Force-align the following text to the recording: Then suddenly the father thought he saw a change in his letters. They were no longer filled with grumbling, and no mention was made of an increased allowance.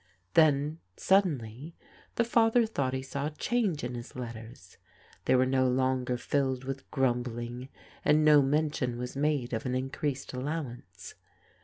Then 0.33 0.79
suddenly 0.97 1.75
the 2.15 2.23
father 2.23 2.65
thought 2.65 2.95
he 2.95 3.03
saw 3.03 3.27
a 3.27 3.29
change 3.29 3.83
in 3.83 3.93
his 3.93 4.15
letters. 4.15 4.77
They 5.25 5.35
were 5.35 5.45
no 5.45 5.67
longer 5.67 6.17
filled 6.17 6.63
with 6.63 6.89
grumbling, 6.89 7.69
and 8.03 8.25
no 8.25 8.41
mention 8.41 8.97
was 8.97 9.15
made 9.15 9.53
of 9.53 9.63
an 9.67 9.75
increased 9.75 10.33
allowance. 10.33 11.13